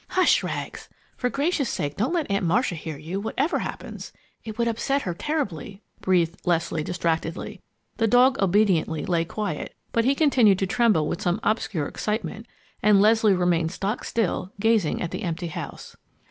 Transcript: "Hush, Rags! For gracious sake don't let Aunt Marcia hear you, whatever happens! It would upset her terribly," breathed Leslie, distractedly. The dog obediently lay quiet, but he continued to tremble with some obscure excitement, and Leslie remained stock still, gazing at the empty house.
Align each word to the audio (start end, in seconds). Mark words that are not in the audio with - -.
"Hush, 0.07 0.41
Rags! 0.41 0.89
For 1.15 1.29
gracious 1.29 1.69
sake 1.69 1.95
don't 1.95 2.11
let 2.11 2.31
Aunt 2.31 2.43
Marcia 2.43 2.73
hear 2.73 2.97
you, 2.97 3.19
whatever 3.19 3.59
happens! 3.59 4.11
It 4.43 4.57
would 4.57 4.67
upset 4.67 5.03
her 5.03 5.13
terribly," 5.13 5.83
breathed 5.99 6.41
Leslie, 6.43 6.81
distractedly. 6.83 7.61
The 7.97 8.07
dog 8.07 8.41
obediently 8.41 9.05
lay 9.05 9.25
quiet, 9.25 9.75
but 9.91 10.05
he 10.05 10.15
continued 10.15 10.57
to 10.57 10.65
tremble 10.65 11.07
with 11.07 11.21
some 11.21 11.39
obscure 11.43 11.85
excitement, 11.85 12.47
and 12.81 12.99
Leslie 12.99 13.33
remained 13.35 13.73
stock 13.73 14.03
still, 14.03 14.51
gazing 14.59 15.03
at 15.03 15.11
the 15.11 15.21
empty 15.21 15.49
house. 15.49 15.95